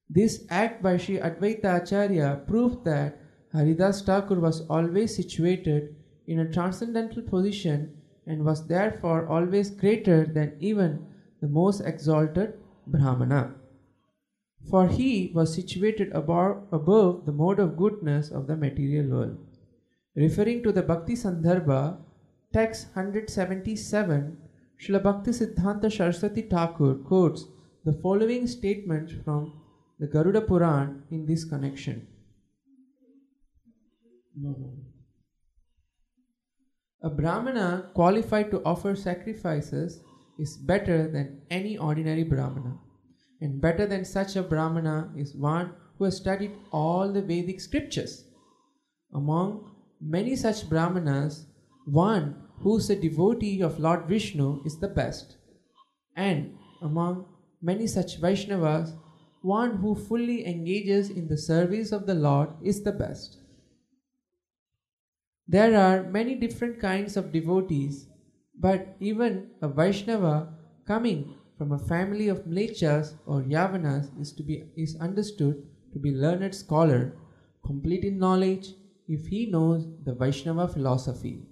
This 0.09 0.45
act 0.49 0.81
by 0.81 0.95
Sri 0.95 1.17
Advaita 1.17 1.81
Acharya 1.81 2.43
proved 2.47 2.85
that 2.85 3.19
Haridas 3.51 4.03
Thakur 4.03 4.39
was 4.39 4.61
always 4.69 5.13
situated 5.13 5.93
in 6.27 6.39
a 6.39 6.49
transcendental 6.49 7.21
position 7.21 7.97
and 8.25 8.45
was 8.45 8.67
therefore 8.67 9.27
always 9.27 9.69
greater 9.69 10.25
than 10.25 10.55
even 10.61 11.05
the 11.41 11.49
most 11.49 11.81
exalted 11.81 12.53
Brahmana. 12.87 13.53
For 14.69 14.87
he 14.87 15.33
was 15.35 15.53
situated 15.53 16.13
above, 16.13 16.63
above 16.71 17.25
the 17.25 17.33
mode 17.33 17.59
of 17.59 17.75
goodness 17.75 18.31
of 18.31 18.47
the 18.47 18.55
material 18.55 19.09
world. 19.09 19.37
Referring 20.15 20.63
to 20.63 20.71
the 20.71 20.81
Bhakti 20.81 21.13
Sandarbha, 21.13 21.97
text 22.53 22.87
177, 22.93 24.37
Srila 24.79 25.03
Bhakti 25.03 25.31
Siddhanta 25.31 25.91
Saraswati 25.91 26.43
Thakur 26.43 26.95
quotes 26.95 27.45
the 27.83 27.91
following 27.91 28.47
statements 28.47 29.11
from 29.25 29.61
the 29.99 30.07
Garuda 30.07 30.41
Puran 30.41 31.03
in 31.11 31.25
this 31.25 31.43
connection. 31.43 32.07
A 37.01 37.09
Brahmana 37.09 37.91
qualified 37.93 38.51
to 38.51 38.63
offer 38.63 38.95
sacrifices 38.95 40.01
is 40.39 40.57
better 40.57 41.09
than 41.09 41.41
any 41.49 41.77
ordinary 41.77 42.23
Brahmana. 42.23 42.77
And 43.41 43.59
better 43.59 43.85
than 43.85 44.05
such 44.05 44.37
a 44.37 44.43
Brahmana 44.43 45.11
is 45.17 45.35
one 45.35 45.73
who 45.97 46.05
has 46.05 46.15
studied 46.15 46.51
all 46.71 47.11
the 47.11 47.21
Vedic 47.21 47.59
scriptures. 47.59 48.23
Among 49.13 49.74
many 50.05 50.35
such 50.35 50.69
Brahmanas, 50.69 51.47
one 51.85 52.35
who 52.59 52.77
is 52.77 52.89
a 52.89 52.95
devotee 52.95 53.61
of 53.61 53.79
Lord 53.79 54.05
Vishnu 54.05 54.61
is 54.63 54.79
the 54.79 54.87
best. 54.87 55.37
And 56.15 56.57
among 56.81 57.25
many 57.61 57.87
such 57.87 58.21
Vaishnavas, 58.21 58.95
one 59.41 59.77
who 59.77 59.95
fully 59.95 60.45
engages 60.45 61.09
in 61.09 61.27
the 61.27 61.37
service 61.37 61.91
of 61.91 62.05
the 62.05 62.13
Lord 62.13 62.49
is 62.63 62.83
the 62.83 62.91
best. 62.91 63.39
There 65.47 65.75
are 65.75 66.03
many 66.03 66.35
different 66.35 66.79
kinds 66.79 67.17
of 67.17 67.31
devotees, 67.31 68.07
but 68.59 68.95
even 68.99 69.51
a 69.61 69.67
Vaishnava 69.67 70.53
coming 70.87 71.35
from 71.57 71.71
a 71.71 71.79
family 71.79 72.27
of 72.27 72.45
Mlechas 72.45 73.13
or 73.25 73.41
Yavanas 73.41 74.09
is 74.19 74.31
to 74.33 74.43
be 74.43 74.63
is 74.75 74.97
understood 74.99 75.67
to 75.93 75.99
be 75.99 76.11
learned 76.11 76.55
scholar, 76.55 77.13
complete 77.63 78.03
in 78.03 78.17
knowledge 78.17 78.73
if 79.07 79.27
he 79.27 79.45
knows 79.45 79.87
the 80.03 80.13
Vaishnava 80.13 80.67
philosophy. 80.67 81.43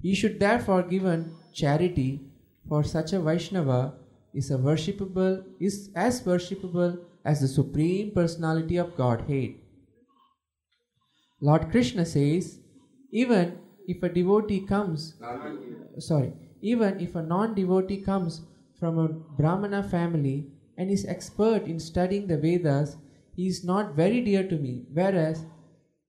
He 0.00 0.14
should 0.14 0.40
therefore 0.40 0.82
given 0.82 1.34
charity, 1.52 2.20
for 2.68 2.82
such 2.84 3.12
a 3.12 3.20
Vaishnava 3.20 3.94
is 4.32 4.50
a 4.50 4.58
worshipable 4.58 5.44
is 5.58 5.90
as 5.94 6.22
worshipable 6.22 6.98
as 7.24 7.40
the 7.40 7.48
supreme 7.48 8.12
personality 8.12 8.76
of 8.76 8.96
Godhead. 8.96 9.54
Lord 11.40 11.70
Krishna 11.70 12.04
says, 12.04 12.60
even 13.10 13.58
if 13.86 14.02
a 14.02 14.08
devotee 14.08 14.60
comes, 14.66 15.14
sorry, 15.98 16.32
even 16.60 17.00
if 17.00 17.14
a 17.14 17.22
non 17.22 17.54
devotee 17.54 18.02
comes 18.02 18.42
from 18.78 18.98
a 18.98 19.08
Brahmana 19.08 19.82
family 19.82 20.46
and 20.76 20.90
is 20.90 21.04
expert 21.06 21.64
in 21.64 21.80
studying 21.80 22.26
the 22.26 22.38
Vedas, 22.38 22.96
he 23.34 23.46
is 23.46 23.64
not 23.64 23.94
very 23.94 24.20
dear 24.22 24.46
to 24.48 24.56
me. 24.56 24.84
Whereas, 24.92 25.44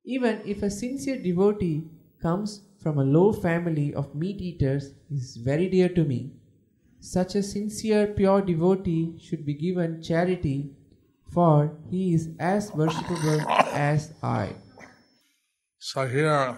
even 0.05 0.41
if 0.45 0.63
a 0.63 0.69
sincere 0.69 1.21
devotee 1.21 1.89
comes 2.21 2.61
from 2.79 2.97
a 2.97 3.03
low 3.03 3.31
family 3.33 3.93
of 3.93 4.15
meat 4.15 4.41
eaters, 4.41 4.93
he 5.09 5.15
is 5.15 5.37
very 5.37 5.69
dear 5.69 5.89
to 5.89 6.03
me. 6.03 6.31
Such 6.99 7.35
a 7.35 7.43
sincere, 7.43 8.07
pure 8.07 8.41
devotee 8.41 9.17
should 9.19 9.45
be 9.45 9.53
given 9.53 10.01
charity, 10.01 10.71
for 11.31 11.77
he 11.89 12.13
is 12.13 12.29
as 12.39 12.71
worshipable 12.71 13.45
as 13.73 14.13
I. 14.21 14.55
So 15.79 16.07
here, 16.07 16.57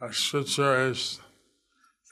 a 0.00 0.12
scripture 0.12 0.88
is 0.90 1.20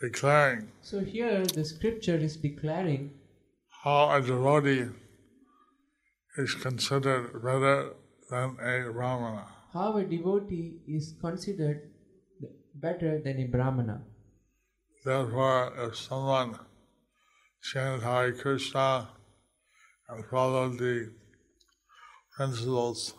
declaring 0.00 0.72
So 0.80 1.00
here 1.00 1.44
the 1.46 1.64
scripture 1.64 2.16
is 2.16 2.36
declaring 2.36 3.12
how 3.84 4.10
a 4.16 4.20
devotee 4.20 4.88
is 6.36 6.54
considered 6.54 7.32
better 7.42 7.94
than 8.30 8.56
a 8.60 8.90
Brahmana. 8.92 9.61
How 9.72 9.96
a 9.96 10.04
devotee 10.04 10.80
is 10.86 11.14
considered 11.20 11.90
better 12.74 13.20
than 13.22 13.38
a 13.40 13.46
Brahmana. 13.46 14.02
Therefore, 15.04 15.72
if 15.78 15.96
someone 15.96 16.58
chants 17.62 18.04
Hare 18.04 18.32
Krishna 18.32 19.08
and 20.08 20.24
followed 20.26 20.78
the 20.78 21.10
principles 22.36 23.14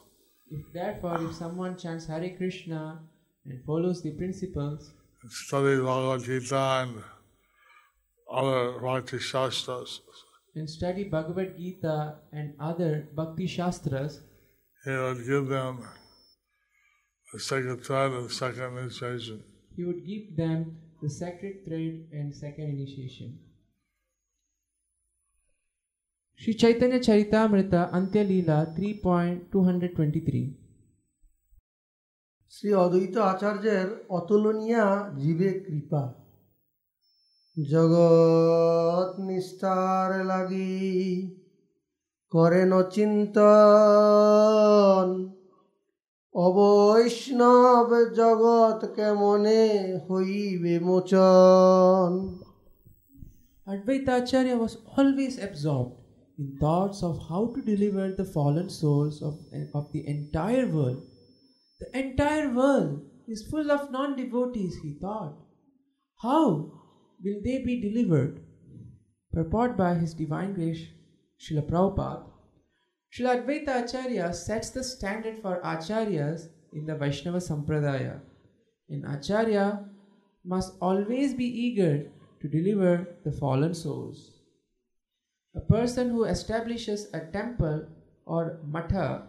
If 0.50 0.74
therefore 0.74 1.24
if 1.24 1.36
someone 1.36 1.78
chants 1.78 2.06
Hare 2.08 2.36
Krishna 2.38 3.00
and 3.46 3.64
follows 3.66 4.02
the 4.04 4.12
principles 4.12 4.92
and 5.22 5.32
studies 5.32 5.80
Bhagavad 5.80 6.24
Gita 6.26 6.64
and 6.84 7.04
other 8.32 8.80
Bhakti 8.80 9.20
Shastras, 9.20 10.02
and 10.56 10.70
study 10.70 11.06
Bhagavad 11.06 11.58
Gita 11.58 12.16
and 12.32 12.54
other 12.60 13.08
Bhakti 13.16 13.48
Shastras, 13.48 14.22
he 14.86 14.92
would 14.92 15.26
give 15.26 15.48
them 15.48 15.88
the 17.34 17.40
second 17.40 17.84
thread 17.84 18.12
and 18.12 18.32
second 18.32 18.78
initiation. 18.78 19.44
he 19.76 19.84
would 19.84 20.06
give 20.06 20.36
them 20.36 20.78
the 21.02 21.10
sacred 21.10 21.66
thread 21.66 21.94
and 22.12 22.34
second 22.34 22.70
initiation. 22.70 23.40
Sri 26.40 26.54
Chaitanya 26.54 27.00
Charitamrita 27.00 27.92
Antya 27.92 28.24
Leela 28.24 28.60
3.223 28.76 30.44
Shri 32.54 32.70
অদ্বৈত 32.84 33.16
আচার্যের 33.32 33.88
অতুলনীয়া 34.18 34.86
জীবে 35.22 35.50
কৃপা 35.66 36.04
জগৎ 37.58 39.10
নিস্তার 39.28 40.10
লাগি 40.32 40.74
করেন 42.32 42.72
চিন্তন 42.96 43.94
অবৈষ্ণব 46.47 47.91
জগৎ 48.19 48.81
কেমনে 48.97 49.63
হইবে 50.07 50.75
মোচন 50.87 52.13
Advaita 53.73 54.13
Acharya 54.23 54.57
was 54.65 54.75
always 54.97 55.35
absorbed 55.47 55.97
in 56.41 56.47
thoughts 56.63 57.03
of 57.09 57.15
how 57.29 57.43
to 57.55 57.61
deliver 57.61 58.05
the 58.11 58.25
fallen 58.25 58.69
souls 58.71 59.17
of, 59.29 59.35
of 59.79 59.85
the 59.93 60.03
entire 60.15 60.67
world. 60.77 61.03
The 61.81 61.91
entire 62.03 62.49
world 62.59 62.93
is 63.33 63.49
full 63.51 63.69
of 63.71 63.91
non 63.97 64.17
devotees, 64.17 64.75
he 64.83 64.93
thought. 65.03 65.35
How 66.23 66.45
will 67.23 67.41
they 67.47 67.59
be 67.69 67.77
delivered? 67.89 68.35
Purport 69.35 69.77
by 69.77 69.93
His 69.95 70.15
Divine 70.15 70.55
Grace, 70.55 70.85
Srila 71.39 71.65
Prabhupada. 71.71 72.25
Srila 73.14 73.46
Advaita 73.46 73.84
Acharya 73.84 74.34
sets 74.34 74.72
the 74.72 74.84
standard 74.84 75.38
for 75.40 75.62
acharyas 75.64 76.48
in 76.72 76.88
the 76.88 76.96
Vaishnava 76.96 77.38
Sampradaya. 77.38 78.20
An 78.90 79.06
acharya 79.06 79.86
must 80.44 80.74
always 80.82 81.36
be 81.36 81.46
eager 81.46 82.10
to 82.42 82.48
deliver 82.48 83.08
the 83.24 83.32
fallen 83.32 83.76
souls. 83.76 84.32
A 85.56 85.60
person 85.60 86.10
who 86.10 86.24
establishes 86.24 87.08
a 87.14 87.20
temple 87.20 87.86
or 88.26 88.60
matha 88.66 89.28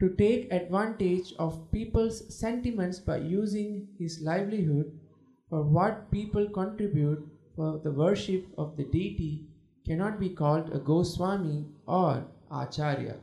to 0.00 0.08
take 0.16 0.52
advantage 0.52 1.32
of 1.38 1.70
people's 1.70 2.36
sentiments 2.40 2.98
by 2.98 3.18
using 3.18 3.86
his 4.00 4.20
livelihood 4.20 4.98
for 5.48 5.62
what 5.62 6.10
people 6.10 6.48
contribute 6.48 7.24
for 7.54 7.80
the 7.84 7.92
worship 7.92 8.46
of 8.58 8.76
the 8.76 8.84
deity 8.84 9.46
cannot 9.86 10.18
be 10.18 10.30
called 10.30 10.74
a 10.74 10.80
Goswami 10.80 11.66
or 11.86 12.26
Acharya. 12.50 13.16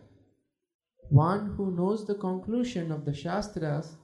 One 1.10 1.56
who 1.56 1.72
knows 1.72 2.06
the 2.06 2.16
conclusion 2.16 2.92
of 2.92 3.06
the 3.06 3.13
Shastras, 3.13 3.98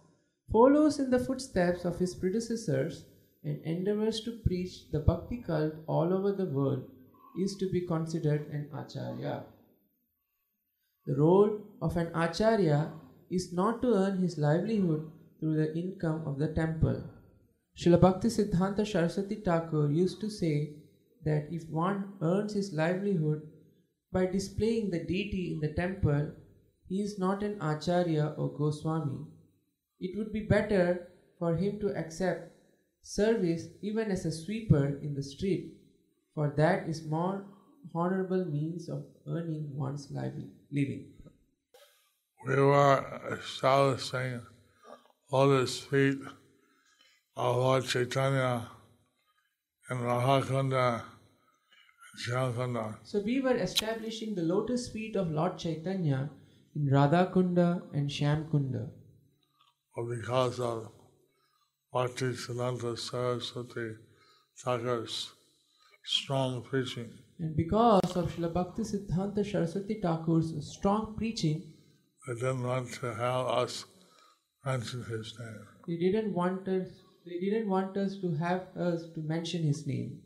follows 0.51 0.99
in 0.99 1.09
the 1.09 1.19
footsteps 1.19 1.85
of 1.85 1.99
his 1.99 2.15
predecessors, 2.15 3.05
and 3.43 3.61
endeavors 3.65 4.21
to 4.21 4.39
preach 4.45 4.89
the 4.91 4.99
bhakti 4.99 5.43
cult 5.45 5.73
all 5.87 6.13
over 6.13 6.31
the 6.31 6.45
world 6.45 6.83
is 7.39 7.55
to 7.57 7.69
be 7.71 7.85
considered 7.85 8.47
an 8.51 8.69
Acharya. 8.73 9.43
The 11.05 11.15
role 11.15 11.59
of 11.81 11.97
an 11.97 12.11
Acharya 12.15 12.93
is 13.29 13.51
not 13.51 13.81
to 13.81 13.93
earn 13.93 14.17
his 14.17 14.37
livelihood 14.37 15.11
through 15.39 15.55
the 15.55 15.75
income 15.75 16.23
of 16.25 16.37
the 16.37 16.47
temple. 16.53 17.03
Srila 17.77 17.99
Bhakti 17.99 18.29
Siddhanta 18.29 18.85
Saraswati 18.85 19.35
Thakur 19.35 19.91
used 19.91 20.21
to 20.21 20.29
say 20.29 20.75
that 21.25 21.47
if 21.51 21.67
one 21.69 22.13
earns 22.21 22.53
his 22.53 22.71
livelihood 22.71 23.41
by 24.13 24.27
displaying 24.27 24.91
the 24.91 25.03
deity 25.03 25.51
in 25.51 25.59
the 25.59 25.73
temple, 25.73 26.35
he 26.87 27.01
is 27.01 27.19
not 27.19 27.43
an 27.43 27.61
Acharya 27.61 28.35
or 28.37 28.53
Goswami. 28.53 29.27
It 29.99 30.17
would 30.17 30.31
be 30.31 30.41
better 30.41 31.11
for 31.39 31.57
him 31.57 31.79
to 31.79 31.95
accept 31.97 32.51
service 33.01 33.69
even 33.81 34.11
as 34.11 34.25
a 34.25 34.31
sweeper 34.31 34.99
in 34.99 35.15
the 35.15 35.23
street, 35.23 35.73
for 36.35 36.53
that 36.57 36.87
is 36.89 37.03
more 37.03 37.47
honorable 37.95 38.45
means 38.45 38.89
of 38.89 39.07
earning 39.27 39.75
one's 39.75 40.11
living. 40.71 41.13
We 42.45 42.55
were 42.55 43.37
establishing 43.41 44.45
uh, 44.87 44.95
lotus 45.31 45.79
feet 45.79 46.19
of 47.35 47.55
Lord 47.57 47.85
Chaitanya 47.85 48.71
and 49.89 50.01
Radha 50.01 50.45
Kunda. 50.45 51.03
So 52.15 53.21
we 53.25 53.41
were 53.41 53.55
establishing 53.55 54.35
the 54.35 54.43
lotus 54.43 54.89
feet 54.89 55.15
of 55.15 55.31
Lord 55.31 55.57
Chaitanya 55.57 56.29
in 56.75 56.89
Radha 56.89 57.31
Kunda 57.33 57.81
and 57.93 58.09
Shyam 58.09 58.49
Kunda. 58.49 58.89
Because 59.95 60.59
of 60.59 60.91
Bhakti 61.91 62.25
Siddhanta 62.33 62.97
Saraswati 62.97 63.95
Thakur's 64.63 65.31
strong 66.05 66.63
preaching, 66.63 67.11
And 67.39 67.55
because 67.55 68.15
of 68.15 68.31
Srila 68.31 68.53
Bhakti 68.53 68.83
Siddhanta 68.83 69.43
Saraswati 69.45 69.99
Thakur's 70.01 70.53
strong 70.75 71.15
preaching, 71.17 71.73
they 72.27 72.33
didn't 72.35 72.63
want 72.63 72.93
to 72.93 73.13
have 73.13 73.47
us 73.47 73.85
mention 74.65 75.03
his 75.03 75.33
name. 75.39 75.67
they 75.87 75.97
didn't 75.97 76.33
want 76.33 76.67
us 76.67 76.87
they 77.25 77.39
didn't 77.39 77.69
want 77.69 77.95
us 77.97 78.17
to 78.21 78.35
have 78.35 78.61
us 78.77 79.03
to 79.15 79.21
mention 79.21 79.63
his 79.63 79.85
name. 79.87 80.21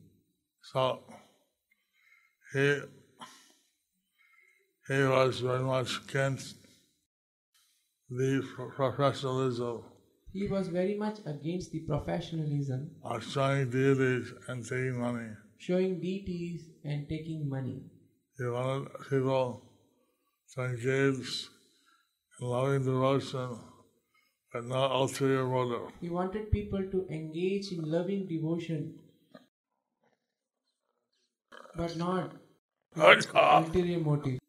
So 0.74 1.00
he 2.54 2.68
he 4.88 5.04
was 5.04 5.40
very 5.42 5.64
much 5.64 5.90
against 6.08 6.56
the 8.10 8.42
pro- 8.56 8.72
professionalism 8.72 9.84
He 10.34 10.48
was 10.48 10.68
very 10.68 10.96
much 10.98 11.18
against 11.26 11.72
the 11.72 11.80
professionalism, 11.88 12.82
of 13.04 13.24
showing 13.24 13.70
deities 13.70 14.28
and 14.48 14.64
taking 14.64 15.00
money. 15.00 15.30
showing 15.58 15.94
deities 16.00 16.62
and 16.84 17.08
taking 17.10 17.50
money. 17.50 17.78
He 18.38 18.46
wanted 18.46 18.90
people 19.10 19.62
to 20.54 20.62
engage 20.62 21.48
in 22.40 22.48
loving 22.48 22.84
devotion, 22.84 23.50
but 24.54 24.66
not 24.66 24.92
ulterior 24.92 25.46
motive. 25.48 25.88
He 26.02 26.10
wanted 26.10 26.52
people 26.52 26.84
to 26.94 27.00
engage 27.10 27.72
in 27.72 27.82
loving 27.98 28.28
devotion, 28.28 28.82
but 31.78 31.96
not 31.96 32.32
ulterior 33.36 34.00
motive. 34.00 34.40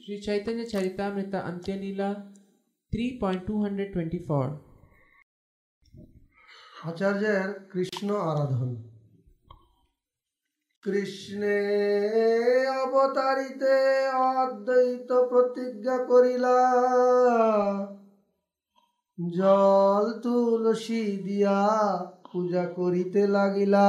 Sri 0.00 0.20
Chaitanya 0.20 0.64
Charitamrita 0.66 1.38
Antyalila 1.50 2.10
3.224 2.92 4.50
আচার্যের 6.88 7.48
Krishna 7.72 8.08
Aradhan 8.30 8.70
কৃষ্ণে 10.84 11.60
অবতারিতে 12.82 13.76
অদ্বৈত 14.32 15.10
প্রতিজ্ঞা 15.30 15.96
করিলা 16.10 16.58
জল 19.18 20.04
তুলসী 20.22 21.02
দিয়া 21.26 21.60
পূজা 22.27 22.63
করিতে 22.77 23.21
লাগিলা 23.35 23.87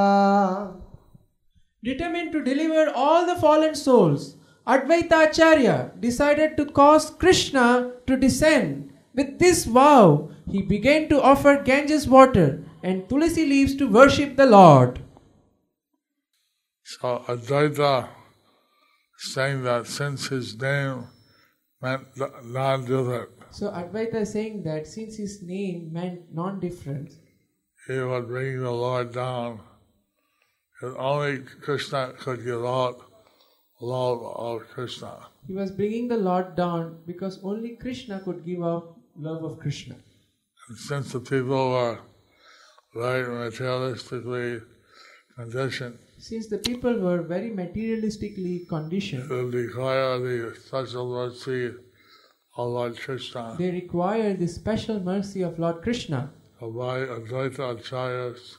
Determined 1.89 2.31
to 2.35 2.41
deliver 2.51 2.85
all 3.03 3.23
the 3.31 3.39
fallen 3.45 3.75
souls, 3.85 4.23
Advaita 4.75 5.17
Acharya 5.27 5.93
decided 6.07 6.51
to 6.59 6.65
cause 6.79 7.05
Krishna 7.23 7.67
to 8.07 8.17
descend. 8.17 8.71
With 9.19 9.39
this 9.39 9.59
vow, 9.67 10.31
he 10.53 10.61
began 10.63 11.03
to 11.11 11.23
offer 11.31 11.63
Ganges 11.63 12.09
water 12.17 12.49
and 12.83 13.07
tulsi 13.09 13.45
leaves 13.53 13.75
to 13.77 13.87
worship 13.99 14.31
the 14.37 14.47
Lord. 14.47 14.93
So 16.83 17.09
Advaita 17.29 18.09
saying 19.17 19.63
that 19.65 19.87
since 19.87 20.29
his 20.29 20.59
name 20.59 20.97
meant 21.83 22.07
non-different, 22.17 23.31
So 23.51 23.71
Advaita 23.71 24.23
is 24.23 24.33
saying 24.33 24.65
that 24.65 24.87
since 24.87 25.17
his 25.17 25.43
name 25.43 25.93
meant 25.93 26.23
non-difference, 26.33 27.19
he 27.90 28.00
would 28.00 28.28
bring 28.28 28.60
the 28.62 28.72
Lord 28.72 29.14
down. 29.14 29.60
Because 30.80 30.96
only 30.98 31.40
Krishna 31.62 32.14
could 32.20 32.46
give 32.46 32.64
out 32.64 32.98
love 33.82 34.22
of 34.48 34.68
Krishna. 34.74 35.14
he 35.48 35.54
was 35.54 35.72
bringing 35.72 36.08
the 36.08 36.18
Lord 36.18 36.56
down 36.56 37.00
because 37.08 37.40
only 37.44 37.76
Krishna 37.84 38.20
could 38.26 38.46
give 38.46 38.62
out 38.64 38.96
love 39.16 39.44
of 39.44 39.60
Krishna. 39.60 39.96
And 40.68 40.78
since 40.78 41.12
the 41.14 41.20
people 41.22 41.72
were 41.72 41.98
very 42.94 43.24
materialistically 43.26 44.62
conditioned, 45.38 45.98
Since 46.20 46.48
the 46.48 46.58
people 46.60 46.96
were 47.00 47.22
very 47.22 47.50
materialistically 47.50 48.68
conditioned, 48.68 49.30
to 49.30 49.50
require 49.50 50.20
the 50.20 50.56
special 50.68 51.10
mercy 51.10 51.66
of 52.58 52.68
Lord 52.78 52.98
Krishna. 53.00 53.56
they 53.58 53.72
require 53.72 54.34
the 54.34 54.48
special 54.48 55.00
mercy 55.00 55.42
of 55.42 55.58
Lord 55.58 55.82
Krishna. 55.82 56.22
So 56.61 56.71
by 56.71 56.99
Advaita 57.17 57.63
Acharya's 57.75 58.59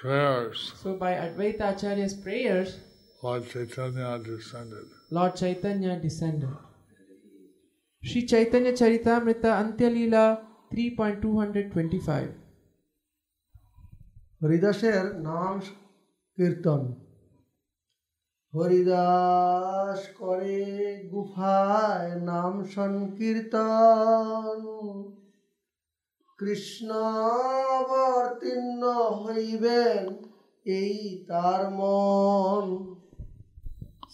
prayers, 0.00 0.72
So 0.82 0.96
by 0.96 1.12
Advaita 1.12 1.74
Acharya's 1.74 2.14
prayers, 2.14 2.78
Lord 3.22 3.48
Chaitanya 3.48 4.18
descended. 4.18 4.86
Lord 5.10 5.34
Chaitanya 5.36 5.98
descended. 6.00 6.48
Sri 8.02 8.26
Chaitanya 8.26 8.72
Charitamrita 8.72 9.50
Antyalila 9.62 10.24
3.225 10.72 12.28
হরিদাসের 14.42 15.04
নাম 15.28 15.54
কীর্তন 16.38 16.82
হরিদাস 18.52 20.00
করে 20.20 20.60
গুফায় 21.12 22.10
নাম 22.30 22.54
সংকীর্তন 22.74 24.58
কৃষ্ণ 26.40 26.88
অবতীর্ণ 27.78 28.82
হইবেন 29.24 30.04
এই 30.78 30.98
তার 31.28 31.62
মন 31.78 32.66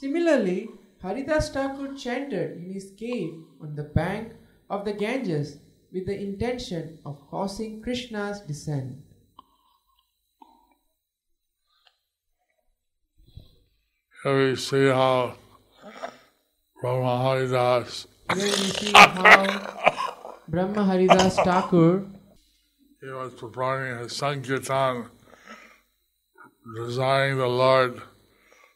Similarly, 0.00 0.60
Haridas 1.02 1.46
Thakur 1.54 1.88
chanted 2.04 2.48
in 2.60 2.66
his 2.76 2.86
cave 3.02 3.34
on 3.62 3.70
the 3.74 3.88
bank 4.00 4.32
of 4.74 4.80
the 4.86 4.94
Ganges 5.02 5.48
with 5.92 6.04
the 6.06 6.18
intention 6.28 6.84
of 7.04 7.14
causing 7.30 7.82
Krishna's 7.82 8.40
descent. 8.40 8.90
Here 14.22 14.50
we 14.50 14.56
see 14.56 14.86
how 15.00 15.34
Brahma 16.80 17.14
Haridas, 17.24 18.06
Here 18.34 18.44
we 18.44 18.68
see 18.78 18.92
how 18.92 19.10
Brahma 20.48 20.84
Haridas 20.84 21.36
Thakur 21.36 22.06
he 23.04 23.08
was 23.10 23.34
performing 23.34 23.98
his 23.98 24.12
Sankirtan, 24.12 25.06
desiring 26.76 27.38
the 27.38 27.48
Lord 27.48 28.02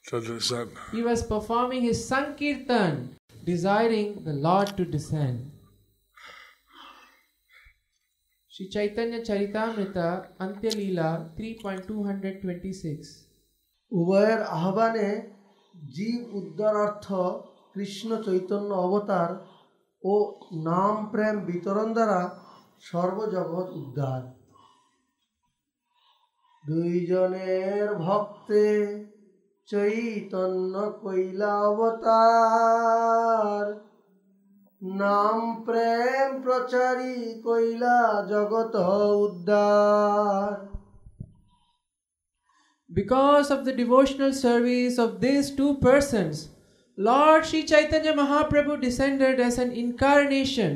to 0.09 0.21
descend. 0.21 0.71
he 0.93 1.03
was 1.03 1.23
performing 1.25 1.83
his 1.83 1.99
Sankirtan, 2.07 3.17
desiring 3.45 4.25
the 4.25 4.33
Lord 4.35 4.69
to 4.77 4.85
descend. 4.87 5.51
Sri 8.51 8.69
Chaitanya 8.69 9.21
Charitamrita 9.21 10.09
Antya 10.39 10.71
Leela 10.79 11.09
3.226 11.37 13.25
উভয়ের 13.93 14.41
আহ্বানে 14.59 15.09
জীব 15.97 16.21
উদ্ধারার্থ 16.41 17.07
কৃষ্ণ 17.75 18.11
চৈতন্য 18.27 18.71
অবতার 18.87 19.31
ও 20.03 20.15
নাম 20.69 20.95
প্রেম 21.13 21.37
বিতরণ 21.49 21.89
দ্বারা 21.97 22.21
সর্বজগৎ 22.82 23.68
উদ্ধার 23.82 24.22
দুইজনের 26.64 27.88
ভক্তে 28.06 28.68
চৈতন্য 29.68 30.74
কৈলা 31.04 31.54
অবতার 31.70 33.66
নাম 34.82 35.38
প্রেম 35.66 36.30
প্রচারী 36.46 37.16
কৈলা 37.46 37.98
জগত 38.32 38.76
উদ্ধার 39.26 40.54
Because 42.90 43.48
of 43.52 43.60
the 43.66 43.74
devotional 43.74 44.34
service 44.46 44.96
of 44.98 45.10
these 45.22 45.48
two 45.52 45.72
persons, 45.80 46.36
Lord 46.98 47.42
Sri 47.46 47.62
Chaitanya 47.64 48.14
Mahaprabhu 48.14 48.74
descended 48.82 49.36
as 49.40 49.56
an 49.60 49.70
incarnation. 49.74 50.74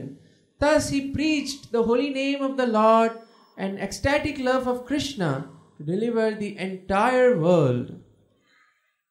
Thus, 0.64 0.88
he 0.88 1.12
preached 1.12 1.74
the 1.74 1.84
holy 1.84 2.10
name 2.10 2.42
of 2.42 2.56
the 2.56 2.66
Lord 2.66 3.12
and 3.58 3.78
ecstatic 3.78 4.40
love 4.40 4.66
of 4.66 4.86
Krishna 4.86 5.50
to 5.76 5.84
deliver 5.84 6.32
the 6.32 6.58
entire 6.58 7.38
world. 7.38 8.00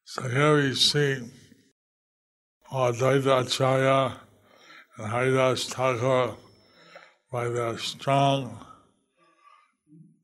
So 0.07 0.23
here 0.31 0.55
we 0.57 0.75
see 0.75 1.19
Advaita 2.73 3.43
Acharya 3.43 4.17
and 4.97 5.13
Haridas 5.13 5.69
Thakur 5.69 6.37
by 7.31 7.51
their 7.51 7.77
strong 7.77 8.65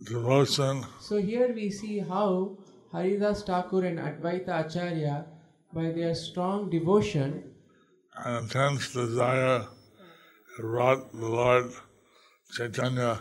devotion 0.02 0.86
So, 0.98 1.18
here 1.20 1.52
we 1.52 1.70
see 1.70 1.98
how 1.98 2.56
Haridas 2.90 3.42
Thakur 3.42 3.84
and 3.84 3.98
Advaita 3.98 4.64
Acharya, 4.64 5.26
by 5.74 5.90
their 5.92 6.14
strong 6.14 6.70
devotion 6.70 7.52
and 8.16 8.44
intense 8.44 8.94
desire 8.94 9.66
brought 10.58 11.12
the 11.12 11.28
Lord 11.28 11.70
Chaitanya 12.52 13.20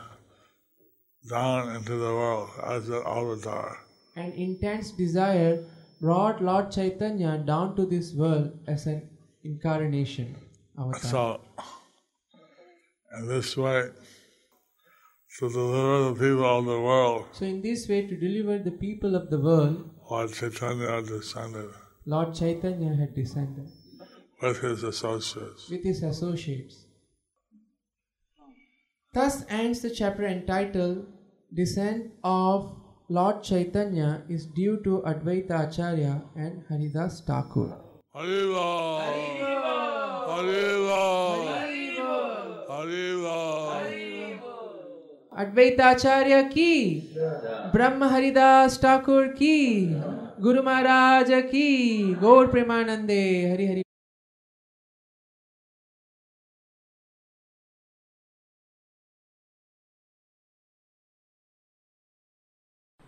down 1.29 1.75
into 1.75 1.91
the 1.97 2.13
world 2.19 2.49
as 2.63 2.89
an 2.89 3.03
avatar. 3.05 3.77
and 4.15 4.33
intense 4.33 4.91
desire, 4.91 5.63
brought 6.01 6.41
Lord 6.41 6.71
Chaitanya 6.71 7.37
down 7.45 7.75
to 7.75 7.85
this 7.85 8.13
world 8.13 8.51
as 8.67 8.87
an 8.87 9.07
incarnation. 9.43 10.35
Avatar. 10.79 11.01
So, 11.11 11.41
in 13.19 13.27
this 13.27 13.55
way, 13.55 13.89
to 15.39 15.49
deliver 15.49 16.13
the 16.13 16.19
people 16.19 16.45
of 16.59 16.65
the 16.65 16.79
world, 16.81 17.25
So, 17.33 17.45
in 17.45 17.61
this 17.61 17.87
way, 17.87 18.07
to 18.07 18.15
deliver 18.15 18.57
the 18.63 18.71
people 18.71 19.15
of 19.15 19.29
the 19.29 19.39
world, 19.39 19.89
Lord 20.09 20.33
Chaitanya 20.33 21.01
descended 21.03 21.69
Lord 22.05 22.33
Chaitanya 22.33 22.95
had 22.95 23.13
descended 23.13 23.69
with 24.41 24.61
his 24.61 24.83
associates. 24.83 25.69
with 25.69 25.83
his 25.83 26.01
associates. 26.03 26.86
Thus 29.13 29.45
ends 29.49 29.81
the 29.81 29.89
chapter 29.89 30.25
entitled 30.25 31.07
Descent 31.53 32.11
of 32.23 32.75
Lord 33.09 33.41
Chaitanya 33.41 34.23
is 34.29 34.45
due 34.45 34.81
to 34.83 35.01
Advaita 35.05 35.69
Acharya 35.69 36.23
and 36.35 36.63
Haridas 36.69 37.21
Thakur. 37.25 37.79
Hariva! 38.15 38.99
Hariva! 40.27 40.97
Hariva! 42.67 43.37
Advaita 45.37 45.95
Acharya 45.95 46.49
ki, 46.49 47.09
Brahma 47.71 48.09
Haridas 48.09 48.77
Thakur 48.77 49.33
ki, 49.33 49.95
Guru 50.41 50.63
Maharaj 50.63 51.29
ki, 51.51 52.15
Gaur 52.15 52.47
Premanande, 52.47 53.49
Hari 53.51 53.67
Hari. 53.67 53.86